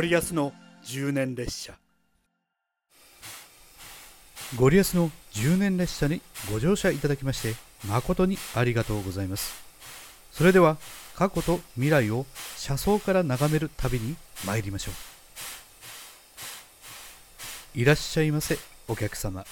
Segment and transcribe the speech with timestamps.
[0.00, 1.74] ゴリアスの10年列車。
[4.56, 7.54] ゴリアスの10年列車にご乗車いただきまして
[7.86, 9.62] 誠にありがとうございます。
[10.32, 10.78] それでは
[11.16, 12.24] 過去と未来を
[12.56, 14.92] 車窓から眺める旅に参りましょ
[17.76, 17.78] う。
[17.78, 18.56] いらっしゃいませ
[18.88, 19.44] お客様。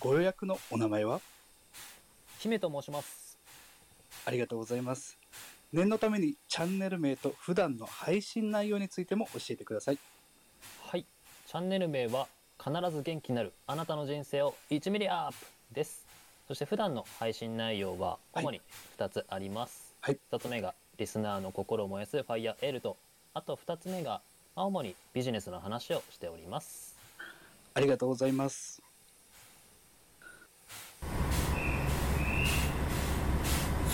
[0.00, 1.20] ご予約のお名前は？
[2.38, 3.36] 姫と申します。
[4.24, 5.19] ありがとうございます
[5.72, 9.98] 念のためにチャンネル名と普段の配信内容についても教えてください
[10.82, 11.06] はい。
[11.46, 12.26] チャンネル名は
[12.58, 15.36] 必ず元気になるあなたの人生を1ミリアップ
[15.72, 16.04] です。
[16.48, 18.60] そして普段の配信内容ははい主に
[18.98, 19.94] 2つあります。
[20.00, 22.96] はい1つ目がリスナーの心を燃やすファイヤーエールと、
[23.32, 24.20] あと2つ目が
[24.56, 26.96] 主にビジネスの話をしております。
[27.74, 28.89] ありがとうございます。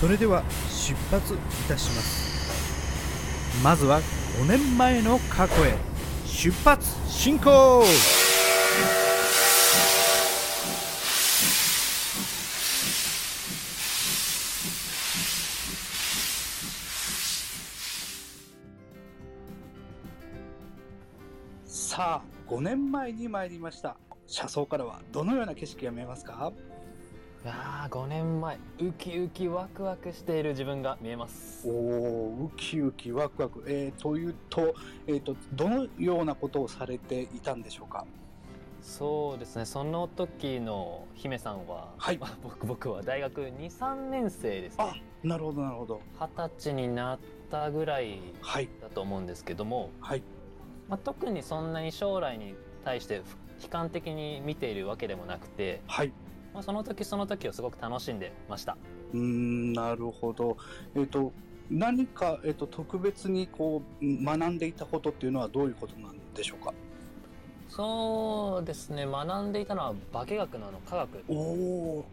[0.07, 1.37] それでは出発い
[1.69, 3.61] たします。
[3.65, 4.01] まずは
[4.39, 5.77] 5年前の過去へ
[6.25, 7.83] 出発進行。
[21.67, 23.97] さあ5年前に参りました。
[24.29, 26.53] 車窓からはどのような景色が見えますか？
[27.47, 31.69] やー5年前ウキウキワクワクしている自分が見えます。
[31.69, 34.75] おおウキウキワクワク、えー、というと,、
[35.07, 38.05] えー、とどのようなことをされていたんでしょうか？
[38.83, 42.19] そうですねその時の姫さんは、はい。
[42.19, 44.85] ま あ僕僕は大学23年生ですね。
[44.85, 46.01] あなるほどなるほど。
[46.19, 47.19] 二十歳になっ
[47.51, 48.19] たぐらい
[48.81, 50.23] だと思うんですけども、はい。
[50.89, 53.23] まあ、特にそんなに将来に対して
[53.63, 56.13] 悲観的に見ているわけでもなくて、はい
[56.57, 58.79] まあ、その時その時をすごく楽しんでました。
[59.13, 60.57] うーんなるほど。
[60.95, 61.31] えっ、と
[61.71, 66.73] 何か、えー、と特別にこう学んでいたことっていうのはどういうことなんでしょうか？
[67.69, 69.05] そうですね。
[69.05, 72.07] 学んでいたのは化学のあの科学おお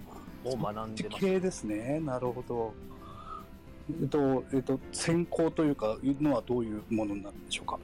[0.44, 2.02] を学んでましですね。
[2.02, 2.74] なるほど。
[4.02, 7.80] えっ、とえっ、と専攻というかいうのはどういうものなんでしょうか？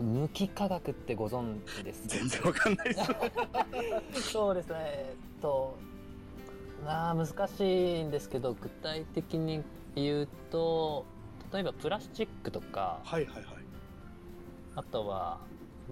[0.00, 2.08] 無機化学ってご存知ですか？
[2.08, 2.94] 全然わかんないで
[4.14, 4.22] す。
[4.30, 4.74] そうですね。
[4.80, 5.76] えっと
[6.84, 7.60] まあ難し
[8.00, 9.62] いんですけど具体的に
[9.94, 11.04] 言うと
[11.52, 13.44] 例えばプラスチックとかはいはいはい。
[14.74, 15.38] あとは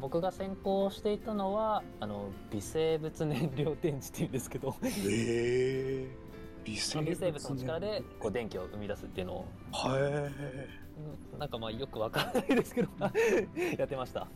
[0.00, 4.74] 僕が専攻していたのはあの微生物燃料電池っていうんですけど。
[4.84, 6.30] ええ。
[6.64, 10.32] 微生微生物の力でこう電気を生み出すっていうのをはいうん
[11.38, 12.88] なんかまあよくわからないですけど
[13.78, 14.26] やってました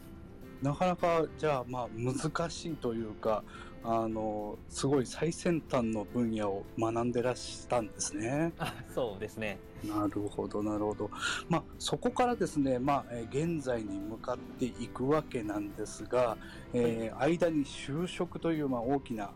[0.62, 3.44] なかなかじゃあまあ難しいというか
[3.82, 8.54] あのすごい最先端の分野を学んでらっしたんですね。
[8.58, 11.10] あそうですねなるほどなるほど。
[11.50, 16.38] まあそこからですねまあえー現在に向かっていくわけなんですが、
[16.72, 19.32] えー間に就職というまあ大きな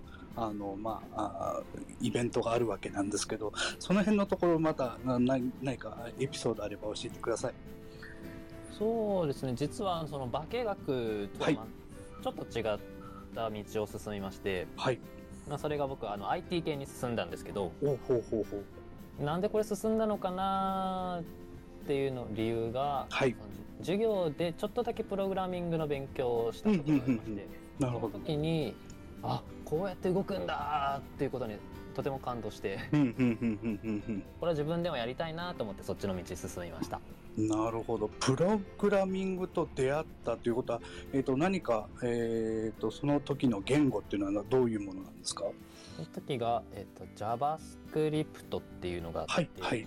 [0.46, 7.54] あのまああーイベントがあるわけなんですけどその辺のところまたな何何かエピソードあれば教えてください。
[8.78, 12.78] そうですね実はその化学とは、ちょっと違っ
[13.34, 15.00] た道を進みまして、はい。
[15.48, 18.62] まあ、それが僕あの IT 系に進んだんですけどおうほうほうほ
[19.20, 19.24] う。
[19.24, 21.22] なんでこれ進んだのかな
[21.82, 23.34] っていうの理由が、はい
[23.80, 28.24] 授業でちょっとだけプログラミングの勉強をしたことがありまして、うんうんうんなるほどその。
[28.24, 28.74] 時に
[29.22, 31.56] あこうやって動くんだっていうことに
[31.94, 32.78] とても感動して。
[32.92, 37.00] これは自分でもやりたいなと思ってそっちの道に進みました
[37.36, 38.08] なるほど。
[38.20, 40.80] プログラミングと出会ったということは、
[41.12, 45.44] えっ、と、何か、えっ、と、その時の言語っていうのはどういうものなんですか？
[45.96, 49.86] その時が、えっと JavaScript っていうのがあって、はい、はい。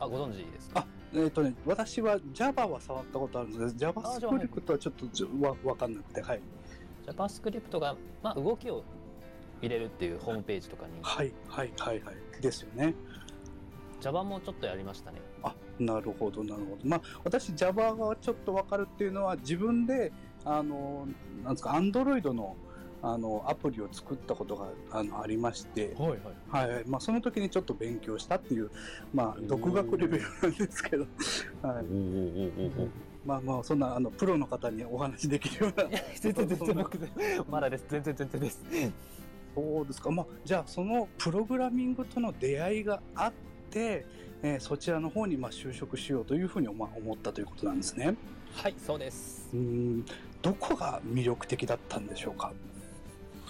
[0.00, 0.80] あご存知ですか？
[0.80, 6.40] あ、えっ、とね、私は Java は触ったことあるんですけど、JavaScript はちょっとわわかんなくて、はい。
[7.06, 8.84] JavaScript が、まあ、動きを
[9.62, 10.92] 入れるっていうホームページとかに。
[11.02, 12.42] はい、はい、はい、はい。
[12.42, 12.94] ですよね。
[14.00, 15.20] Java もちょっとやりましたね。
[15.42, 16.78] あ、なるほど、なるほど。
[16.84, 20.12] まあ、私 Java がちょっとわかるっていうのは、自分で、
[20.44, 21.08] あの、
[21.42, 22.56] なんですか、Android の、
[23.02, 26.20] あの、アプリを作ったことがあのありまして、はいはい。
[26.48, 26.84] はいはい。
[26.86, 28.70] まあ、その時にちょっと勉強したっていう、
[29.14, 31.06] まあ、独学レベルなんですけど、
[31.62, 31.84] はい、
[33.26, 35.88] まあまあそんなあのプロの方にお話できるような。
[36.20, 36.98] 全然全然僕
[37.50, 37.84] まだです。
[37.88, 38.64] 全然全然です。
[39.54, 43.32] そうですか、まあ、じゃあそのプログラミングとの出会いがあっ
[43.70, 44.06] て、
[44.42, 48.14] えーそちらの方にまあ就職しようというふうにまあ思ったということなんですね。
[48.54, 49.48] はいそうです。
[49.52, 50.06] うーん。
[50.42, 52.52] どこが魅力的だったんでしょうか？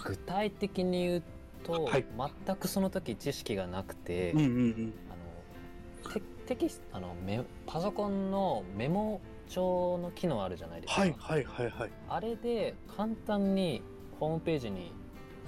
[0.03, 1.23] 具体的に言う
[1.63, 2.05] と、はい。
[2.45, 4.93] 全くその時知識がなくて、うんうんうん。
[5.11, 11.91] あのテテキストあのメパソコンのメモ帳の機能あるじゃないですか、はいはいはいはい。
[12.09, 13.81] あれで簡単に
[14.19, 14.91] ホームページに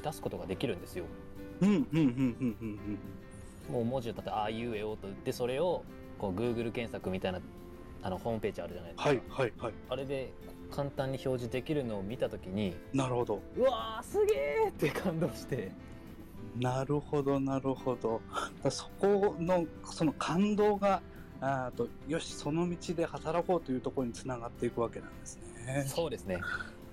[0.03, 1.05] 出すことができるんですよ
[1.61, 2.77] うんうんうんうん
[3.69, 5.83] うんもう文字を立てて「あいうえお」と言ってそれを
[6.17, 7.41] こう Google 検索みたいな
[8.01, 9.73] あのホームページあるじゃないですか、はいはいはい。
[9.89, 10.31] あれで
[10.71, 13.41] 簡単に表示できるのを見た時になるほど。
[13.57, 15.71] うわーすげーって感動して
[16.55, 18.21] なるほどなるほど。
[18.63, 21.01] だそこのその感動が
[21.41, 25.85] あーとよしその道で働こうというところにつながっていくわけなんですね。
[25.87, 26.39] そうですね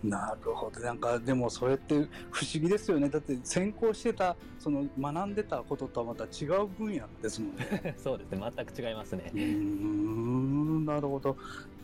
[0.04, 0.80] なるほど。
[0.80, 1.94] なんかでもそれって
[2.30, 3.08] 不思議ですよね。
[3.08, 7.94] だって専攻してたその学んでたこととはまた違う分野ですもんね。
[7.98, 11.36] そうですね全く違いますねうーんなるほど。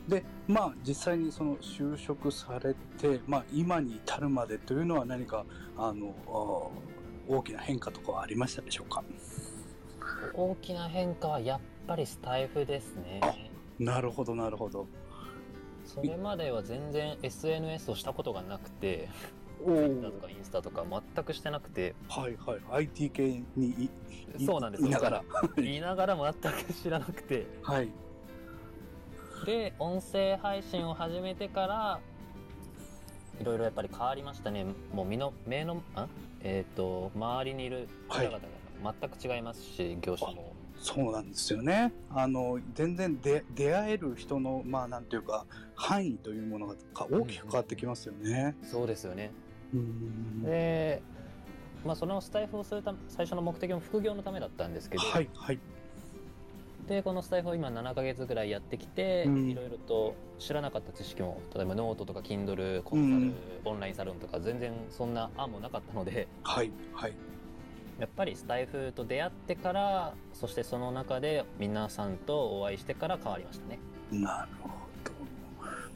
[0.06, 5.44] でまあ実際にその就職されて、まあ、今に至るまでというのは何か
[5.76, 6.70] あの
[7.28, 9.02] 大きな変化とかはありましたでしょうか？
[10.34, 13.20] 大きな変化はやっぱりスタイフですね。
[13.78, 14.86] なるほどなるほど。
[15.84, 19.08] それまでは全然 SNS をしたことがなくて
[19.64, 20.84] お Twitter とかインスタとか
[21.14, 21.94] 全くしてなくて。
[22.08, 23.84] はいはい IT 系にい
[24.38, 24.88] いそうなんですよ。
[24.88, 25.24] いながら。
[25.56, 27.46] 言 いながら全く知らなくて。
[27.62, 27.88] はい。
[29.44, 32.00] で音声配信を始めてから
[33.40, 34.64] いろいろやっぱり変わりましたね。
[34.92, 36.06] もう身の目のあ？
[36.44, 41.92] えっ、と周りにいる方々が全く違いますし、業種もそうなんですよね。
[42.10, 45.46] あの全然で出会える人のまあなんていうか
[45.76, 48.56] 範囲というものがか大きく変わってきますよね。
[48.64, 49.30] そうですよね。
[49.72, 51.00] うんで
[51.86, 55.58] まあそのスタエフをするため最初の目的も副業のためだったんですけど、はいはい。
[56.88, 59.50] でこのスタエフを今7ヶ月ぐらいやってきて、うん。
[59.50, 63.34] いろいろと知らなかった知識も例えばノートとか Kindle コンサル、うん。
[63.66, 66.26] オンラインサロンとか全然そんな案もなかったので。
[66.42, 67.12] はいはい
[68.02, 73.78] やっぱりスタイフと出会ってからそしてその中で皆さんとお会いしてから変わりましたね。
[74.10, 74.68] なるほ
[75.04, 75.12] ど。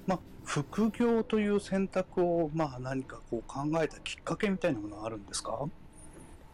[0.07, 5.69] まあ副業という選択をまあ何かこう考えたきっかけみたいなものはあるんですか？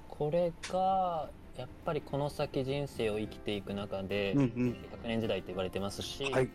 [0.08, 1.28] これが
[1.58, 4.48] やっぱりこの先人生を生きていく中で、うんうん。
[5.04, 6.48] 100年時代って言われてますし、はい。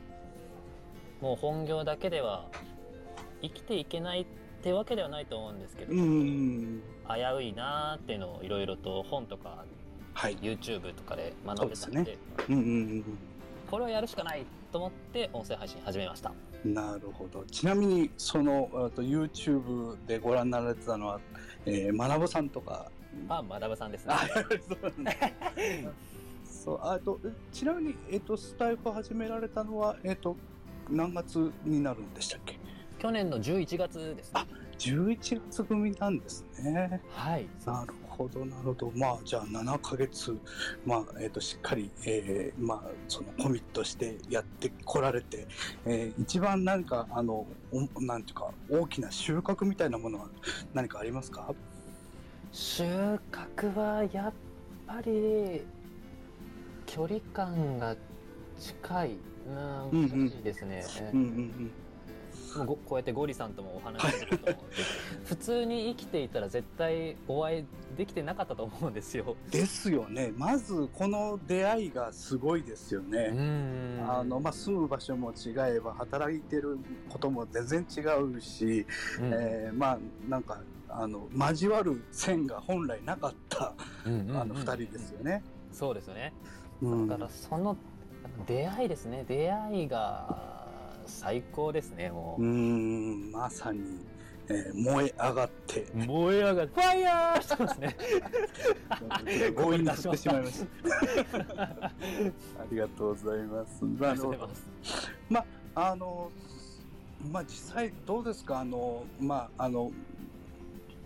[1.21, 2.47] もう本業だけでは
[3.43, 4.25] 生きていけないっ
[4.57, 6.81] てわけではないと思うんですけど、うん。
[7.07, 9.63] 危ういなーっていうのをいろいろと本とか
[10.13, 10.37] はい。
[10.37, 12.17] YouTube とかで学んでたので
[12.49, 13.17] うんうん
[13.69, 16.31] これをやるしかないと思って音声配信始めました。
[16.65, 17.43] うんなるほど。
[17.45, 21.19] ちなみにそのあと YouTube でご覧になられてたのは、
[21.65, 22.91] えー、学さんとか。
[23.29, 24.13] あマダブさんですね。
[24.13, 24.27] あ
[26.45, 30.35] そうあとえちなみに、えっとスタイフ始められたのは、えっと
[30.89, 32.56] 何月になるんでしたっけ？
[32.99, 34.45] 去年の11月ですね。
[34.79, 37.01] 11月組なんですね。
[37.11, 37.47] はい。
[37.65, 38.91] なるほどなるほど。
[38.95, 40.37] まあじゃあ7ヶ月
[40.85, 45.47] まあえっ、としっかり、えーまあそのコミットしてやってこられて、
[45.85, 50.27] えー一番何かあのおなんていうか大きな収穫みたいなものは
[50.73, 51.53] 何かありますか？
[52.51, 52.83] 収
[53.31, 54.33] 穫はやっ
[54.87, 55.63] ぱり
[56.85, 57.95] 距離感が
[58.59, 59.17] 近い
[59.91, 60.83] うん難しいですね、
[61.13, 61.71] うんうん
[62.55, 67.65] もうごこうやってゴリさんともお話しすることもでき普通に生きていたら絶対お会い
[67.97, 69.35] できてなかったと思うんですよ。
[69.45, 70.31] うんですよね。
[70.35, 76.77] まずこの出会いがすごいですよね、んあのまあ、住む場所も違えば働いてる
[77.09, 78.85] ことも全然違うし、
[79.19, 79.33] うん。
[79.33, 83.73] えーまあなんかあの交わる線が本来なかった
[84.05, 85.43] うんうんうんあの2人ですよね。
[85.71, 86.33] そうですよね。
[86.81, 87.07] うん。
[87.07, 87.77] だからその
[88.45, 89.25] 出会いですね。
[89.27, 90.56] 出会いが
[91.07, 93.79] 最高ですねもうーんまさに、
[94.49, 95.97] えー燃え上がってう。
[96.05, 97.97] 燃え上がるファイヤーしてますね。
[99.57, 100.65] 強引にてしまいまし
[101.55, 101.65] た。
[101.65, 101.91] あ
[102.71, 103.83] りがとうございます。
[105.29, 105.43] ま
[105.75, 106.31] ああの
[107.31, 108.59] まあ実際どうですか？
[108.59, 109.91] あのまああの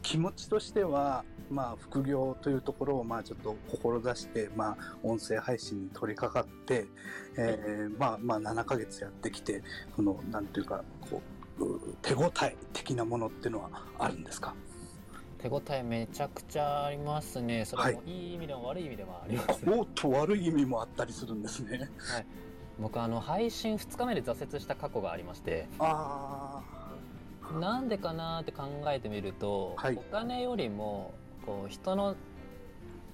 [0.01, 1.23] 気持ちとしては。
[1.49, 6.87] まあ、副業というところをまあちょっと志して、まあ、音声配信に取り掛かって、
[7.37, 9.61] えーまあまあ7ヶ月やってきて
[9.93, 11.21] このなんていうかこ
[11.59, 14.55] うう手応え的なものっていうのはあるんですか？
[15.39, 17.65] 手応えめちゃくちゃありますね。
[17.65, 19.73] それもいい意味でも悪い意味でもあります、ね。
[19.77, 21.89] おっと悪い意味もあったりするんですね。
[22.79, 25.67] 僕あの配信2日目で挫折した過去がありまして。
[25.79, 26.61] あ
[27.59, 31.13] なんでかなって考えてみると、はいお金よりも
[31.45, 32.15] こう人の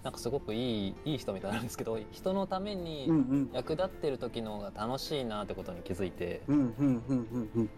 [0.04, 3.50] なんかすごくいいいい人みたいなんですけど人のためにうん。
[3.54, 7.70] 役立ってる時の方が楽しいなってことに気づいて、うんうんうんうんうん。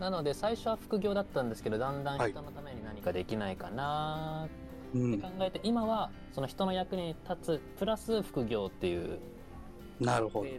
[0.00, 4.48] なので最初は副業だったんですけどだんだんはい人のために何かできないかな
[4.94, 9.18] うんって考えて、今はその人の役に立つプラス副業っていう
[10.00, 10.50] なるほど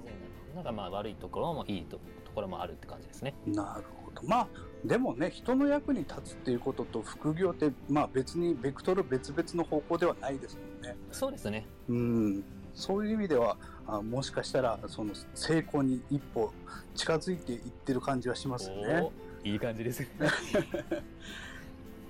[0.56, 3.34] なんかまあ悪いところもいいとところもあるって感じですね。
[3.46, 4.05] なるほど。
[4.24, 4.48] まあ、
[4.86, 10.96] でもね、人の役に立つっていうことと副業って、まあ別にベクトル別々の方向ではないですもんね。
[11.12, 11.66] そうですね。
[11.90, 12.44] うん。
[12.76, 13.58] そういう意味では、
[13.88, 16.52] あもしかしたら、その成功に一歩
[16.94, 19.02] 近づいていってる感じはしますよね。
[19.02, 20.06] おいい感じです。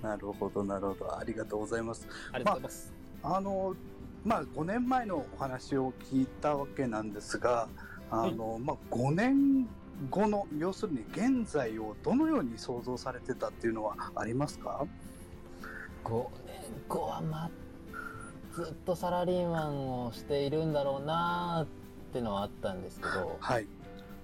[0.02, 1.18] なるほど、なるほど。
[1.18, 2.06] ありがとうございます。
[2.32, 2.92] ありがとうございます。
[3.22, 3.74] あの、
[4.24, 7.68] まあ5年前のお話を聞いたわけなんですが、
[8.10, 9.68] あの、まあ5年
[10.10, 14.86] 後の、要するに現在をどのように想像されてたっていうのはありますか
[16.04, 16.56] ？5年
[16.88, 17.50] 後はまあ
[18.54, 21.66] ずっとサラリーマンをしているんだろうなーっ
[22.12, 23.66] てのはあったんですけどはい。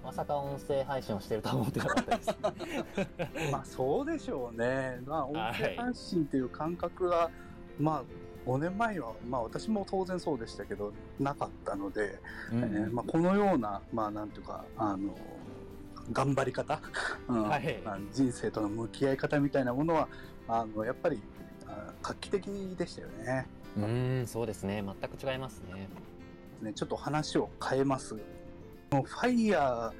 [0.03, 2.35] まさか音声配信をしてるとは思ってなかったです
[3.51, 4.99] まあそうでしょうね。
[5.05, 7.29] まあ音はい声発信っていう感覚が、
[7.79, 8.03] まあ
[8.45, 12.19] 5年前は、まあ私も当然そうでしたけど、なかったので、
[12.51, 15.15] うんえーまあ、このような、まあなんていうか、あの、
[16.11, 16.81] 頑張り方、
[17.27, 20.07] うんはいまあ人生との向き合い方みたいなものは、
[20.47, 21.21] あの、やっぱり、
[21.67, 22.45] あ画期的
[22.77, 23.47] でしたよね。
[23.77, 25.87] うーんそうですね全く違いますね
[26.61, 28.15] ねちょっと話を変えます。
[28.15, 29.91] ファイヤ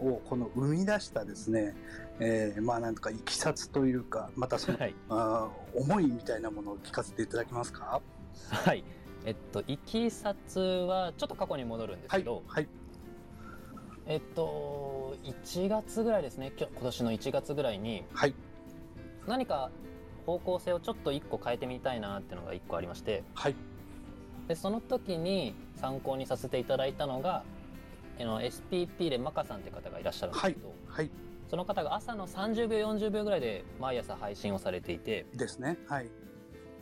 [0.00, 1.76] ーをこの生み出したですね、
[2.18, 8.00] えーまあなんとかいきさつというか、またその、はいあー思いみたいなものを聞かせていただけますか？
[8.48, 8.82] はい
[9.26, 12.42] えっといきさつはちょっと過去に戻るんですはいけど、。
[12.46, 12.68] はい。
[14.06, 18.34] えっと1月ぐらいですねきょ今年の1月ぐらいにはい。
[19.26, 19.70] 何か
[20.26, 23.54] 方向性をちょっと1個変えてみたいなっていうのが1個ありましてはい。
[24.48, 27.44] でその時に参考にさせていただいたのが
[28.18, 31.10] あの SPP でマカさんって方がいらっしゃるんですけど、はい。
[31.48, 35.78] その方が朝の30秒40秒ぐらいで毎朝配信をされていてですね。
[35.86, 36.08] はい。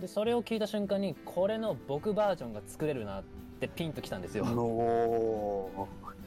[0.00, 3.24] でそれを聞いた瞬間にこれの僕バージョンが作れるなっ
[3.60, 4.44] てピンときたんですよ。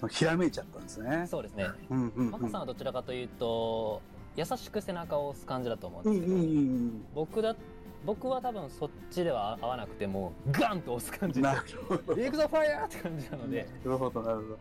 [0.01, 1.25] のひらめいちゃったんですね。
[1.27, 2.31] そうですねうんうんうん。
[2.31, 4.01] マカさんはどちらかというと
[4.35, 7.55] 優しく背中を押す感じだと思うんですけど、うんうんうん僕だ
[8.03, 11.33] 僕は多分そっちでは合わなくてもガンと押す感うん。
[11.33, 12.15] じでなるほど。
[12.15, 14.57] 行くぞファイヤーって感じなので、なるほど、なるほど。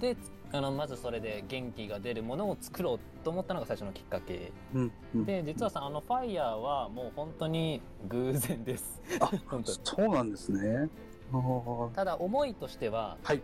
[0.00, 0.16] で
[0.52, 5.24] あのまずそれで元気が出るものを作ろうと思ったのが最初のきっかけうんうん。
[5.26, 10.88] で実はさあのファイヤーはもう本当に偶然ですあ 本当にそうなんですね。
[11.94, 13.42] ただ思いとしてははい。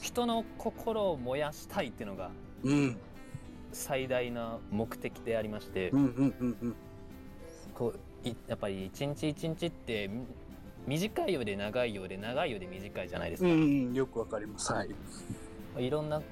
[0.00, 2.30] 人の心を燃やしたいっていうのが
[2.64, 2.96] うん。
[3.72, 5.92] 最大な目的でありまして。
[7.74, 10.26] こういやっぱり一日一日ってみ
[10.98, 14.72] 短いようで長いようで長いようで短いじゃないですか、うんうん、よくわかります。
[14.72, 14.88] はい。
[15.78, 16.22] いろんな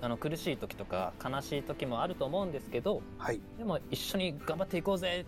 [0.00, 3.40] あの苦しい時とか悲しい時もあると思うんですけどはい。
[3.58, 5.26] でも一緒に頑張っていこうぜ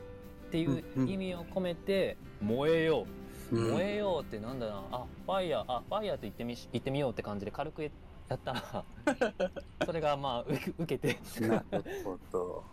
[0.48, 3.06] っていう意味を込めて燃えよう、
[3.52, 7.90] うん燃えようってなんだなあファイヤーあファイヤーと言ってみし言ってみようって感じで軽くや
[8.34, 8.84] ったら
[9.84, 10.46] それがまあう
[10.78, 12.64] 受けてなるほど。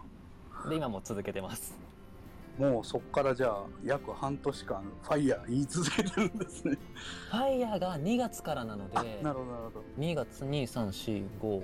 [0.70, 1.76] で今も続けてます
[2.58, 6.78] もうそこからじゃあ約半年間ファイヤー言い続けてるんですね。
[7.30, 9.84] ファイヤーが2月からなのであ、なるほどなるほど。
[10.00, 11.64] 2月2345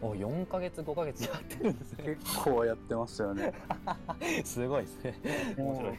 [0.00, 3.52] お4ヶ月5ヶ月やってるんですね結構やってますよね。
[4.44, 5.98] すごいですね面白い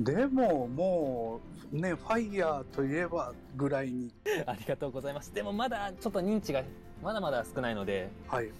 [0.00, 1.40] でもも
[1.72, 4.12] うねファイヤーといえばぐらいに。
[4.46, 5.34] ありがとうございます。
[5.34, 6.62] でもまだちょっと認知が
[7.02, 8.50] まだまだ少ないのではい。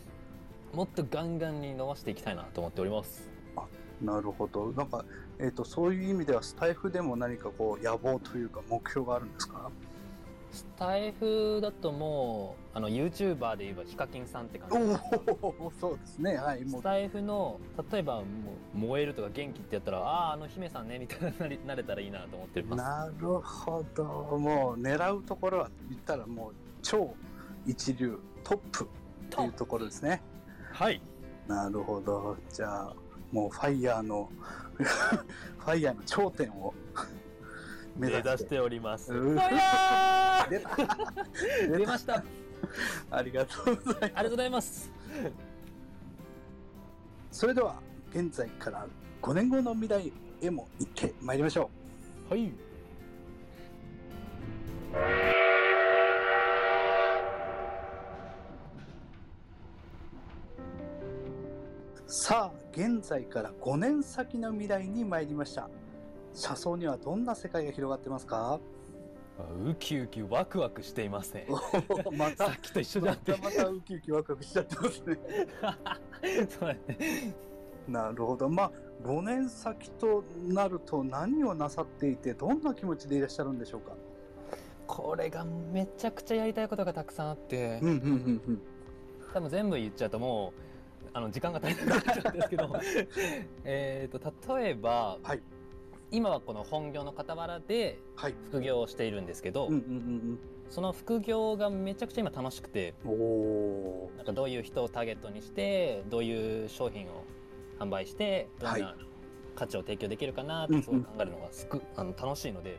[0.72, 3.28] もっとガンガンに伸ばしていきたいなと思っております。
[4.02, 4.70] なるほど。
[4.72, 5.04] なんか、
[5.40, 9.70] えー、とそういう意味ではスタイフでも何かこう野望というか目標があるんですか？
[10.50, 14.76] スタイフだともうあの YouTuber で言えばヒカキンさんって感じ。
[15.42, 16.36] おおそうですね。
[16.36, 16.80] はいもう。
[16.80, 18.22] スタイフの例えばも
[18.74, 22.82] う燃えるとか元気ってやったらああーあの姫さんねみたいななりなれたらいいなと思ってます。
[22.82, 24.04] なるほど。
[24.38, 26.52] もう狙うところは言ったらもう
[26.82, 27.14] 超
[27.66, 28.88] 一流トップっ
[29.28, 30.22] ていうところですね。
[30.72, 31.00] はい。
[31.46, 32.36] なるほど。
[32.52, 32.94] じゃあ
[33.32, 34.30] もうファイヤーの
[34.78, 36.72] ファイヤーの頂点を
[37.98, 38.30] 目目指して。
[38.30, 39.12] 指しております。
[39.12, 40.58] 出
[41.78, 42.14] 出ました。
[42.14, 42.24] あり
[43.10, 44.14] ありがとうございます。
[44.14, 44.90] がとうございます。
[47.30, 47.76] それでは
[48.10, 48.86] 現在から
[49.22, 51.70] 5年後の未来へも行ってまいりましょ
[52.30, 52.46] はい。
[52.46, 52.52] う
[62.06, 65.68] さあ現在から5年先の未来に参りました
[66.38, 68.60] 車窓にはどんな世界が広がってますか？
[69.64, 71.46] ウキウキワクワクしていますね。
[72.12, 73.44] また さっきと一緒じゃんってまた。
[73.44, 75.18] またウキウキワクワクしちゃってますね
[76.50, 77.34] そうだね。
[77.86, 78.72] なるほどまあ
[79.04, 83.92] 5年先となると何をなさっていてどんな気持ちでいらっしゃるんでしょうか？
[84.86, 88.62] これがめちゃくちゃやりたいことがたくさんあってうん、うんうんうん
[89.32, 90.60] 多分全部言っちゃうともう
[91.12, 92.70] あの時間が足りなくなっちゃうんですけど
[93.64, 95.42] えーと例えば、はい
[96.10, 98.34] 今はこの本業の傍らではい。
[98.50, 99.68] 副業をしているんですけど、
[100.70, 107.24] その副業がめちゃくちゃ今楽しくてなんかどういう人をターゲットにしてどういう商品を
[107.78, 108.94] 販売してどんはいな
[109.54, 112.78] 価値を提供できるかなってすごい考えるのがすくあの楽しいので。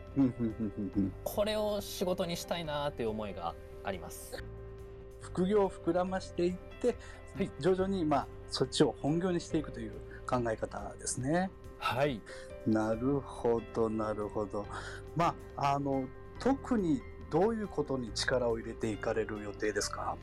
[1.24, 4.42] これを仕事にしたいなっていう思いがあります。
[5.22, 6.96] 副業を膨らましていって、
[7.36, 9.92] はい徐々にまあそっちを本業にしていくという
[10.26, 11.52] 考え方ですね。
[11.80, 12.22] はい
[12.68, 14.66] なるほどなるほど。
[15.16, 16.06] まああの
[16.40, 17.02] 特に
[17.32, 20.16] どういうことに力を入れていかれる予定ですか？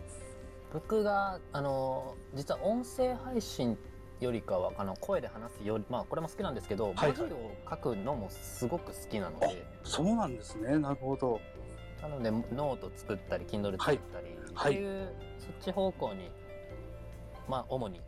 [0.73, 3.79] 僕があの実は音声配信
[4.21, 10.79] よりかはあの声で話すよりまあこれも好きなんですけど、はい文字を書くのもすごく好きなのでそうなんですね。
[10.79, 11.41] なるほど。
[12.03, 16.31] なのでノート作ったり Kindle 作ったり、はいっていうそっち方向に
[17.49, 18.01] まあ主に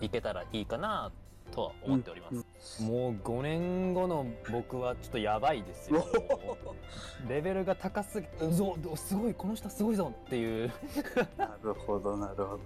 [0.00, 1.12] いけたらいいかな
[1.50, 2.30] とは思っておりま
[2.60, 6.06] す、もう5年後の僕はちょっとやばいですよ
[7.28, 10.72] レベルが高すぎてぞすごいこの人すごいぞっていう
[11.36, 12.60] なるほどなるほど。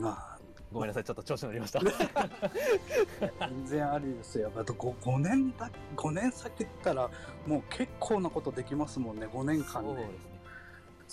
[0.00, 0.38] まあ
[0.72, 1.90] ごめんなさいちょっと調子乗りました全
[3.66, 4.50] 然ありですよ。
[4.56, 7.10] あと 5, 5年だ5年先ったら
[7.46, 9.26] もう結構なことできますもんね。
[9.26, 9.88] 5年間で。
[9.88, 10.33] そうですね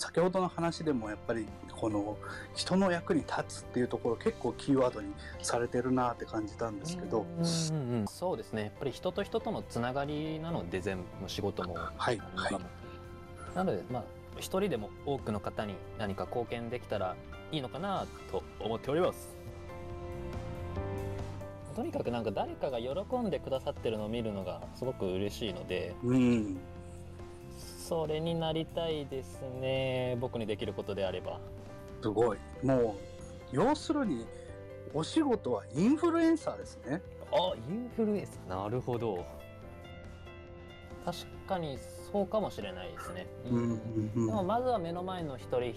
[0.02, 2.16] 先ほどの話でもやっぱりこの
[2.56, 7.20] 人の役に立つっていうところ結構キーワードにされてるなって感じたんですけど。
[7.20, 8.62] うんうんうんそうですね。
[8.62, 11.74] やっぱり人と人とのつながりなので全部仕事も。
[11.96, 12.18] はい。
[12.34, 12.58] はい。
[13.54, 14.04] なのでまあ
[14.38, 17.14] 一人でも多くの方に何か貢献できたら
[17.52, 19.36] いいのかなと思っております。
[21.76, 25.94] とにかくなんか誰かが喜んでくださってるのを見るのがすごく嬉しいので。
[26.02, 26.58] うん。
[27.92, 30.16] それになりたいですね。
[30.18, 31.38] 僕にできることであれば。
[32.00, 32.38] すごい。
[32.62, 32.96] も
[33.52, 34.24] う要するに
[34.94, 37.02] お仕事はインフルエンサーですね。
[37.30, 38.48] あインフルエンサー。
[38.48, 39.22] なるほど。
[41.04, 41.76] 確かに
[42.10, 44.26] そうかもしれないですね、うんうんうん。
[44.26, 45.74] でもまずは目の前の一人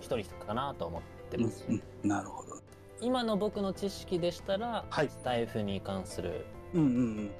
[0.00, 2.08] 一人かなと思ってます、うんうん。
[2.08, 2.56] なるほど。
[3.02, 5.10] 今の僕の知識でしたら、はい。
[5.10, 7.30] スタイフに関するうんうん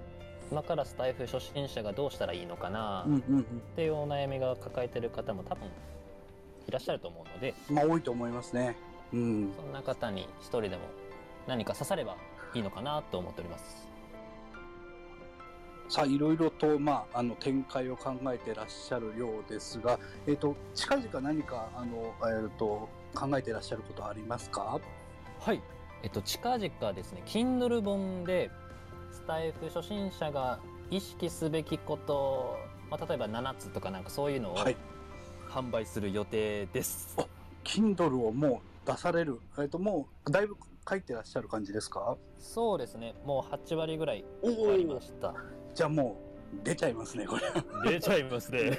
[0.52, 3.74] 今からスタイフ初心者がどうしたらいいのかなっ。
[3.74, 5.64] ていうお悩みが抱えてる方も多分
[6.68, 8.76] いらっしゃると思うのでまあ多いと思いますね。
[9.14, 9.52] うん。
[9.56, 10.76] そんな方に一人でも
[11.46, 12.18] 何か刺されば
[12.54, 13.88] いいのかなと思っております
[15.88, 24.78] さあいろいろと、まあ、あの展開を考えてらっしゃるようですが、えっと近々何かあの、えっと考えてらっしゃることはありますか？
[25.40, 25.62] はい
[26.02, 28.50] えっと近々ですね Kindle 本で
[29.12, 30.58] スタイフ初心者が
[30.90, 32.56] 意識すべきこと、
[32.90, 34.76] まあ、例えば7つとかなんかそういうのをはい。
[35.48, 37.14] 販売する予定です、
[37.62, 40.56] Kindle をもう出される、えっともうだいぶ
[40.88, 42.16] 書いてらっしゃる感じですか？
[42.38, 43.14] そうですね。
[43.26, 45.34] もう8割ぐらいお終わりました。
[45.74, 46.31] じゃあもう
[46.64, 47.36] 出ちゃいますねこ
[47.84, 47.90] れ。
[47.90, 48.78] 出ちゃいますね。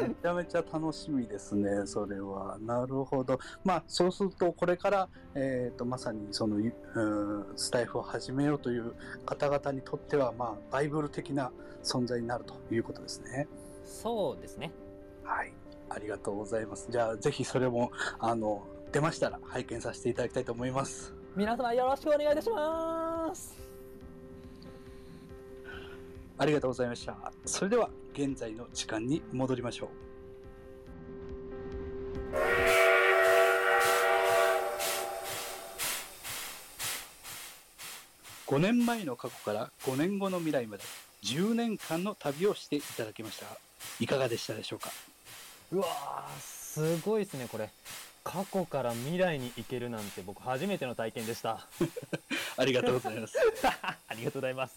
[0.00, 2.58] めちゃめちゃ楽しみですねそれは。
[2.60, 3.38] なるほど。
[3.64, 8.94] まあそうするとこれから、えっとまさにその、うんスタイフを始めようという
[9.26, 13.46] 方々にとってはまあバイブル的な存在になるということですね。
[13.84, 14.72] そうですね。
[15.22, 15.52] はい、
[15.90, 16.88] ありがとうございます。
[16.90, 21.14] じゃあ、ぜひそれも、あの、出ましたら拝見させていただきたいと思います。
[21.36, 23.63] 皆様よろしくお願いいたします
[26.38, 27.16] ありがとうございました。
[27.44, 29.88] それでは、現在の時間に戻りましょう。
[38.46, 40.82] 5年前の過去から5年後の未来まで
[41.24, 43.46] 10年間の旅をしていただきました。
[44.00, 44.90] いかがでしたでしょうか？
[45.72, 47.70] うわーすごいですねこれ
[48.22, 51.66] 過去から未来に行けるなんて僕初めての体験でした
[52.56, 53.36] ありがとうございます。
[54.08, 54.76] ありがとうございます。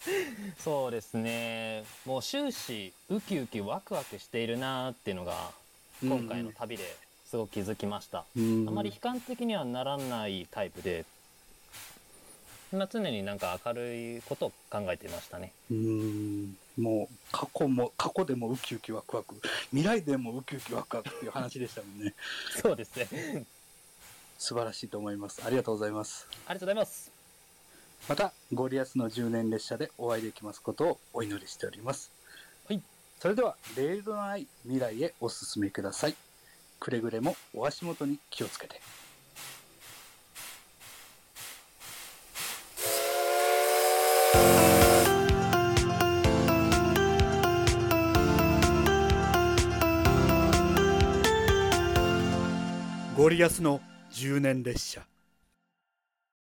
[0.58, 1.84] そうですね。
[2.04, 5.52] もう終始ウキウキワクワクしているなーっていうのが
[6.02, 6.96] 今回の旅で
[7.30, 8.68] すごく気づきました、うん。
[8.68, 11.04] あまり悲観的にはならないタイプで、
[12.72, 15.52] まあ、常になんか明るいことを考えていましたね。
[15.70, 16.56] うーん。
[16.76, 19.34] もう過去も過去でもウキウキワクワク
[19.70, 22.14] 未来でもウキウキワクワクっていう話でしたもんね。
[22.60, 23.46] そうですね。
[24.38, 25.42] 素晴らしいと思います。
[25.44, 26.26] ありがとうございます。
[26.46, 27.17] ありがとうございます
[28.06, 32.10] またゴリアスの10年列車でお会いできますことをお祈りしております。
[32.68, 32.82] はい。
[33.18, 36.14] それではレールのない未来へお進みください。
[36.80, 38.80] くれぐれもお足元に気をつけて。
[53.16, 53.80] ゴリアスの
[54.12, 55.02] 10年列車